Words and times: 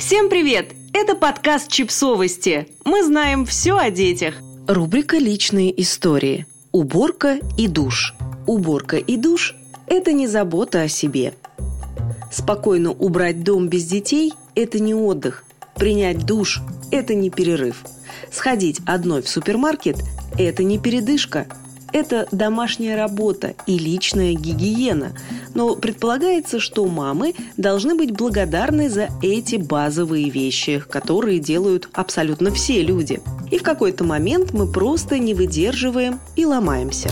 Всем 0.00 0.30
привет! 0.30 0.72
Это 0.94 1.14
подкаст 1.14 1.70
«Чипсовости». 1.70 2.68
Мы 2.86 3.04
знаем 3.04 3.44
все 3.44 3.76
о 3.76 3.90
детях. 3.90 4.34
Рубрика 4.66 5.18
«Личные 5.18 5.78
истории». 5.82 6.46
Уборка 6.72 7.38
и 7.58 7.68
душ. 7.68 8.14
Уборка 8.46 8.96
и 8.96 9.18
душ– 9.18 9.54
это 9.86 10.12
не 10.12 10.26
забота 10.26 10.80
о 10.80 10.88
себе. 10.88 11.34
Спокойно 12.32 12.92
убрать 12.92 13.44
дом 13.44 13.68
без 13.68 13.84
детей– 13.84 14.32
это 14.54 14.78
не 14.78 14.94
отдых. 14.94 15.44
Принять 15.76 16.24
душ– 16.24 16.62
это 16.90 17.14
не 17.14 17.28
перерыв. 17.28 17.84
Сходить 18.32 18.80
одной 18.86 19.20
в 19.20 19.28
супермаркет– 19.28 19.98
это 20.38 20.64
не 20.64 20.78
передышка– 20.78 21.46
это 21.92 22.26
домашняя 22.32 22.96
работа 22.96 23.54
и 23.66 23.78
личная 23.78 24.34
гигиена. 24.34 25.12
Но 25.54 25.76
предполагается, 25.76 26.60
что 26.60 26.86
мамы 26.86 27.34
должны 27.56 27.94
быть 27.94 28.12
благодарны 28.12 28.88
за 28.88 29.08
эти 29.22 29.56
базовые 29.56 30.30
вещи, 30.30 30.82
которые 30.88 31.38
делают 31.38 31.88
абсолютно 31.92 32.50
все 32.52 32.82
люди. 32.82 33.20
И 33.50 33.58
в 33.58 33.62
какой-то 33.62 34.04
момент 34.04 34.52
мы 34.52 34.66
просто 34.66 35.18
не 35.18 35.34
выдерживаем 35.34 36.20
и 36.36 36.44
ломаемся. 36.44 37.10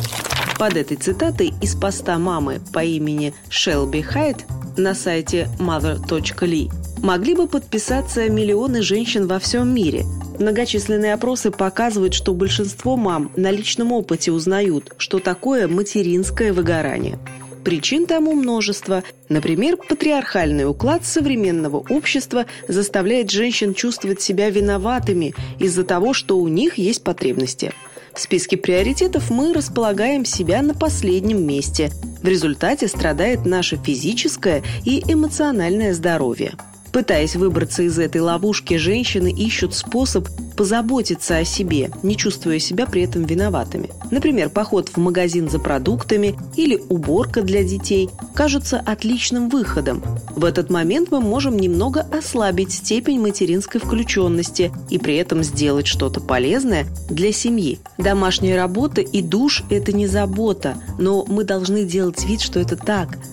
Под 0.59 0.77
этой 0.77 0.97
цитатой 0.97 1.55
из 1.62 1.77
поста 1.77 2.19
мамы 2.19 2.60
по 2.72 2.83
имени 2.83 3.33
Шелби 3.48 4.02
Хайт 4.02 4.45
на 4.78 4.95
сайте 4.95 5.48
mother.ly 5.59 6.70
могли 7.02 7.34
бы 7.34 7.46
подписаться 7.46 8.28
миллионы 8.28 8.82
женщин 8.82 9.27
во 9.27 9.38
всем 9.38 9.74
мире– 9.74 10.05
Многочисленные 10.38 11.14
опросы 11.14 11.50
показывают, 11.50 12.14
что 12.14 12.32
большинство 12.32 12.96
мам 12.96 13.33
на 13.34 13.50
личном 13.50 13.92
опыте 13.92 14.30
узнают, 14.30 14.95
что 14.96 15.19
такое 15.19 15.66
материнское 15.66 16.52
выгорание. 16.52 17.19
Причин 17.64 18.06
тому 18.06 18.34
множество. 18.34 19.02
Например, 19.28 19.77
патриархальный 19.77 20.64
уклад 20.64 21.05
современного 21.05 21.78
общества 21.91 22.47
заставляет 22.69 23.30
женщин 23.30 23.74
чувствовать 23.74 24.22
себя 24.22 24.48
виноватыми 24.48 25.34
из-за 25.58 25.83
того, 25.83 26.14
что 26.14 26.38
у 26.38 26.47
них 26.47 26.78
есть 26.78 27.03
потребности. 27.03 27.72
В 28.19 28.20
списке 28.20 28.56
приоритетов 28.56 29.30
мы 29.30 29.55
располагаем 29.55 30.24
себя 30.24 30.61
на 30.61 30.74
последнем 30.74 31.47
месте. 31.47 31.92
В 32.20 32.27
результате 32.27 32.88
страдает 32.88 33.47
наше 33.47 33.77
физическое 33.77 34.64
и 34.84 35.00
эмоциональное 35.06 35.94
здоровье. 35.94 36.55
Пытаясь 36.92 37.36
выбраться 37.36 37.83
из 37.83 37.98
этой 37.98 38.20
ловушки, 38.20 38.77
женщины 38.77 39.31
ищут 39.31 39.75
способ 39.75 40.27
позаботиться 40.56 41.36
о 41.36 41.44
себе, 41.44 41.91
не 42.03 42.17
чувствуя 42.17 42.58
себя 42.58 42.86
при 42.86 43.03
этом 43.03 43.25
виноватыми. 43.25 43.91
Например, 44.11 44.48
поход 44.48 44.89
в 44.89 44.97
магазин 44.97 45.48
за 45.48 45.59
продуктами 45.59 46.34
или 46.56 46.77
уборка 46.89 47.42
для 47.42 47.62
детей 47.62 48.11
кажутся 48.34 48.83
отличным 48.84 49.48
выходом. 49.48 50.03
В 50.34 50.44
этот 50.44 50.70
момент 50.70 51.11
мы 51.11 51.20
можем 51.20 51.56
немного 51.56 52.00
ослабить 52.00 52.72
степень 52.72 53.20
материнской 53.20 53.81
включенности 53.81 54.72
и 54.91 54.98
при 54.98 55.16
этом 55.16 55.44
сделать 55.44 55.86
что-то 55.86 56.20
полезное 56.20 56.86
для 57.09 57.33
семьи. 57.33 57.78
Домашняя 57.98 58.56
работа 58.56 59.00
и 59.00 59.22
душ– 59.22 59.62
это 59.70 59.92
не 59.92 60.06
забота, 60.06 60.77
но 60.98 61.25
мы 61.28 61.44
должны 61.44 61.84
делать 61.84 62.25
вид, 62.25 62.41
что 62.41 62.59
это 62.59 62.77
так– 62.77 63.19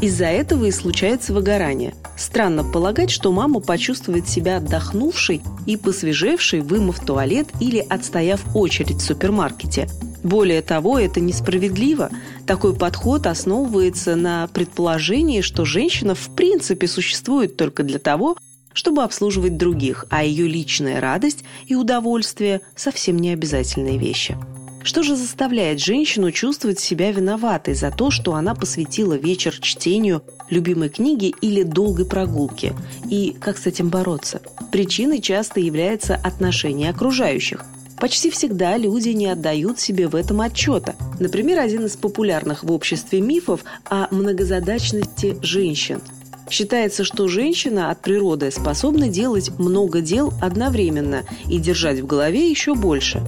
из-за 0.00 0.26
этого 0.26 0.64
и 0.64 0.70
случается 0.70 1.34
выгорание. 1.34 1.94
Странно 2.20 2.64
полагать, 2.64 3.10
что 3.10 3.32
мама 3.32 3.60
почувствует 3.60 4.28
себя 4.28 4.58
отдохнувшей 4.58 5.40
и 5.64 5.78
посвежевшей, 5.78 6.60
вымыв 6.60 7.00
туалет 7.00 7.48
или 7.60 7.78
отстояв 7.78 8.54
очередь 8.54 8.98
в 8.98 9.00
супермаркете. 9.00 9.88
Более 10.22 10.60
того, 10.60 10.98
это 10.98 11.18
несправедливо. 11.18 12.10
Такой 12.46 12.76
подход 12.76 13.26
основывается 13.26 14.16
на 14.16 14.48
предположении, 14.48 15.40
что 15.40 15.64
женщина 15.64 16.14
в 16.14 16.28
принципе 16.36 16.86
существует 16.88 17.56
только 17.56 17.84
для 17.84 17.98
того, 17.98 18.36
чтобы 18.74 19.02
обслуживать 19.02 19.56
других, 19.56 20.04
а 20.10 20.22
ее 20.22 20.46
личная 20.46 21.00
радость 21.00 21.44
и 21.68 21.74
удовольствие– 21.74 22.60
совсем 22.76 23.18
не 23.18 23.30
обязательные 23.30 23.96
вещи. 23.96 24.36
Что 24.82 25.02
же 25.02 25.14
заставляет 25.14 25.78
женщину 25.78 26.32
чувствовать 26.32 26.80
себя 26.80 27.12
виноватой 27.12 27.74
за 27.74 27.90
то, 27.90 28.10
что 28.10 28.34
она 28.34 28.54
посвятила 28.54 29.14
вечер 29.14 29.58
чтению 29.60 30.22
любимой 30.50 30.88
книги 30.88 31.34
или 31.40 31.62
долгой 31.62 32.04
прогулке? 32.04 32.74
И 33.08 33.36
как 33.40 33.58
с 33.58 33.66
этим 33.66 33.88
бороться? 33.88 34.42
Причиной 34.70 35.20
часто 35.20 35.60
является 35.60 36.16
отношение 36.16 36.90
окружающих. 36.90 37.64
Почти 37.98 38.30
всегда 38.30 38.76
люди 38.76 39.10
не 39.10 39.26
отдают 39.26 39.78
себе 39.78 40.08
в 40.08 40.14
этом 40.14 40.40
отчета. 40.40 40.94
Например, 41.18 41.58
один 41.60 41.86
из 41.86 41.96
популярных 41.96 42.64
в 42.64 42.72
обществе 42.72 43.20
мифов 43.20 43.64
о 43.84 44.08
многозадачности 44.10 45.36
женщин– 45.42 46.00
Считается, 46.50 47.04
что 47.04 47.28
женщина 47.28 47.92
от 47.92 48.00
природы 48.00 48.50
способна 48.50 49.08
делать 49.08 49.56
много 49.58 50.00
дел 50.00 50.32
одновременно 50.42 51.22
и 51.48 51.58
держать 51.58 52.00
в 52.00 52.06
голове 52.06 52.50
еще 52.50 52.74
больше. 52.74 53.22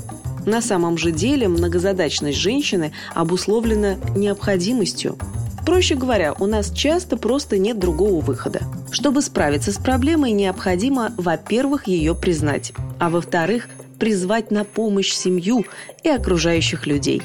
На 0.44 0.60
самом 0.60 0.98
же 0.98 1.12
деле 1.12 1.46
многозадачность 1.46 2.38
женщины 2.38 2.92
обусловлена 3.14 3.94
необходимостью. 4.16 5.16
Проще 5.64 5.94
говоря, 5.94 6.34
у 6.38 6.46
нас 6.46 6.70
часто 6.72 7.16
просто 7.16 7.58
нет 7.58 7.78
другого 7.78 8.20
выхода. 8.20 8.62
Чтобы 8.90 9.22
справиться 9.22 9.72
с 9.72 9.76
проблемой, 9.78 10.32
необходимо, 10.32 11.12
во-первых, 11.16 11.86
ее 11.86 12.14
признать, 12.14 12.72
а 12.98 13.10
во-вторых, 13.10 13.68
призвать 13.98 14.50
на 14.50 14.64
помощь 14.64 15.12
семью 15.12 15.64
и 16.02 16.08
окружающих 16.08 16.86
людей. 16.86 17.22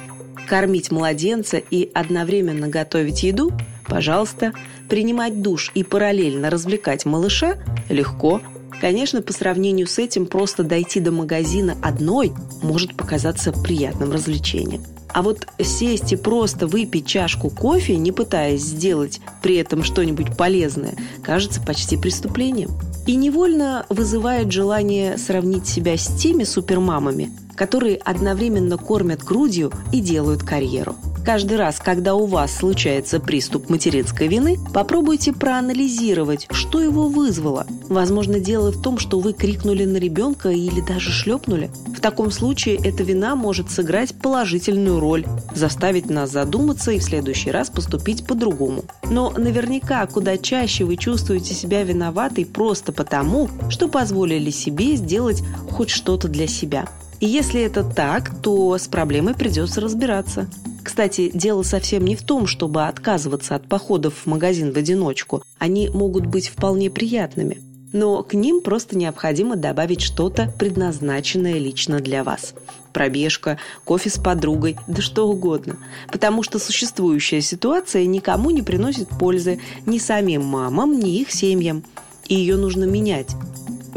Кормить 0.48 0.92
младенца 0.92 1.58
и 1.58 1.90
одновременно 1.94 2.68
готовить 2.68 3.24
еду– 3.24 3.52
пожалуйста. 3.88 4.54
Принимать 4.88 5.42
душ 5.42 5.72
и 5.74 5.84
параллельно 5.84 6.50
развлекать 6.50 7.06
малыша– 7.06 7.56
легко– 7.90 8.42
Конечно, 8.80 9.22
по 9.24 9.34
сравнению 9.34 9.88
с 9.88 9.98
этим 9.98 10.28
просто 10.28 10.64
дойти 10.64 11.00
до 11.00 11.12
магазина 11.12 11.76
одной 11.82 12.32
может 12.62 12.96
показаться 12.96 13.52
приятным 13.52 14.12
развлечением. 14.12 14.84
А 15.18 15.24
вот 15.24 15.48
сесть 15.60 16.14
и 16.14 16.16
просто 16.16 16.68
выпить 16.68 17.08
чашку 17.08 17.50
кофе, 17.50 17.98
не 17.98 18.12
пытаясь 18.12 18.62
сделать 18.62 19.20
при 19.42 19.56
этом 19.56 19.84
что-нибудь 19.84 20.38
полезное, 20.38 20.94
кажется 21.24 21.60
почти 21.60 21.98
преступлением. 21.98 22.70
И 23.08 23.16
невольно 23.16 23.88
вызывает 23.90 24.52
желание 24.52 25.18
сравнить 25.18 25.66
себя 25.66 25.98
с 25.98 26.06
теми 26.06 26.44
супермамами, 26.44 27.32
которые 27.56 27.98
одновременно 27.98 28.78
кормят 28.78 29.24
грудью 29.24 29.72
и 29.92 30.02
делают 30.02 30.44
карьеру. 30.44 30.96
Каждый 31.28 31.58
раз, 31.58 31.80
когда 31.80 32.16
у 32.16 32.26
вас 32.26 32.56
случается 32.56 33.20
приступ 33.20 33.70
материнской 33.70 34.30
вины, 34.30 34.58
попробуйте 34.74 35.34
проанализировать, 35.34 36.48
что 36.52 36.82
его 36.82 37.10
вызвало. 37.10 37.68
Возможно, 37.90 38.40
дело 38.40 38.72
в 38.72 38.82
том, 38.82 38.98
что 38.98 39.20
вы 39.20 39.34
крикнули 39.34 39.84
на 39.84 39.98
ребенка 39.98 40.52
или 40.52 40.80
даже 40.80 41.12
шлепнули. 41.12 41.70
В 41.94 42.00
таком 42.00 42.32
случае 42.32 42.78
эта 42.78 43.04
вина 43.04 43.36
может 43.36 43.70
сыграть 43.70 44.16
положительную 44.16 45.02
роль, 45.02 45.26
заставить 45.54 46.10
нас 46.10 46.32
задуматься 46.32 46.92
и 46.92 47.00
в 47.00 47.04
следующий 47.04 47.52
раз 47.52 47.70
поступить 47.70 48.26
по-другому. 48.26 48.86
Но 49.04 49.32
наверняка 49.32 50.08
куда 50.08 50.38
чаще 50.38 50.86
вы 50.86 50.96
чувствуете 50.96 51.54
себя 51.54 51.84
виноватой 51.84 52.46
просто 52.46 52.94
потому, 52.94 53.50
что 53.68 53.90
позволили 53.90 54.50
себе 54.50 54.96
сделать 54.96 55.44
хоть 55.72 55.90
что-то 55.90 56.30
для 56.30 56.48
себя. 56.48 56.88
И 57.20 57.26
если 57.26 57.62
это 57.62 57.84
так, 57.84 58.32
то 58.42 58.78
с 58.78 58.88
проблемой 58.88 59.34
придется 59.34 59.82
разбираться. 59.82 60.48
Кстати, 60.84 61.32
дело 61.34 61.64
совсем 61.64 62.06
не 62.06 62.16
в 62.16 62.22
том, 62.22 62.48
чтобы 62.48 62.88
отказываться 62.88 63.56
от 63.56 63.68
походов 63.68 64.14
в 64.14 64.26
магазин 64.28 64.72
в 64.72 64.78
одиночку. 64.78 65.44
Они 65.58 65.90
могут 65.90 66.26
быть 66.28 66.48
вполне 66.48 66.90
приятными. 66.90 67.62
Но 67.92 68.22
к 68.22 68.34
ним 68.34 68.62
просто 68.62 68.98
необходимо 68.98 69.56
добавить 69.56 70.02
что-то, 70.02 70.54
предназначенное 70.60 71.58
лично 71.58 72.00
для 72.00 72.24
вас. 72.24 72.54
Пробежка, 72.94 73.58
кофе 73.84 74.10
с 74.10 74.18
подругой, 74.18 74.78
да 74.88 75.02
что 75.02 75.28
угодно. 75.28 75.78
Потому 76.12 76.44
что 76.44 76.60
существующая 76.60 77.42
ситуация 77.42 78.06
никому 78.06 78.52
не 78.52 78.62
приносит 78.62 79.10
пользы 79.10 79.60
ни 79.86 79.98
самим 79.98 80.46
мамам, 80.46 81.00
ни 81.00 81.20
их 81.20 81.32
семьям. 81.32 81.84
И 82.28 82.36
ее 82.36 82.58
нужно 82.58 82.84
менять 82.84 83.36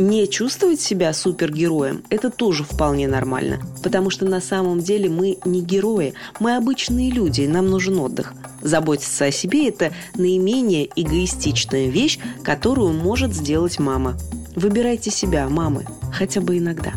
не 0.00 0.26
чувствовать 0.28 0.80
себя 0.80 1.12
супергероем– 1.12 2.02
это 2.10 2.30
тоже 2.30 2.64
вполне 2.64 3.06
нормально. 3.06 3.60
Потому 3.82 4.10
что 4.10 4.24
на 4.24 4.40
самом 4.40 4.80
деле 4.80 5.08
мы 5.08 5.38
не 5.44 5.60
герои, 5.60 6.14
мы 6.40 6.56
обычные 6.56 7.10
люди, 7.10 7.42
и 7.42 7.48
нам 7.48 7.68
нужен 7.68 7.98
отдых. 7.98 8.34
Заботиться 8.62 9.26
о 9.26 9.30
себе– 9.30 9.68
это 9.68 9.92
наименее 10.14 10.88
эгоистичная 10.96 11.88
вещь, 11.88 12.18
которую 12.42 12.92
может 12.92 13.34
сделать 13.34 13.78
мама. 13.78 14.16
Выбирайте 14.56 15.10
себя, 15.10 15.48
мамы, 15.48 15.84
хотя 16.12 16.40
бы 16.40 16.58
иногда. 16.58 16.92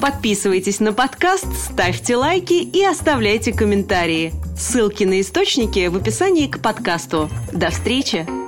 Подписывайтесь 0.00 0.80
на 0.80 0.92
подкаст, 0.92 1.46
ставьте 1.56 2.16
лайки 2.16 2.54
и 2.54 2.84
оставляйте 2.84 3.52
комментарии. 3.52 4.32
Ссылки 4.58 5.04
на 5.04 5.20
источники 5.20 5.86
в 5.86 5.96
описании 5.96 6.48
к 6.48 6.60
подкасту. 6.60 7.30
До 7.52 7.70
встречи! 7.70 8.41